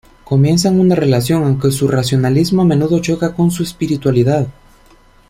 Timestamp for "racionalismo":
1.87-2.63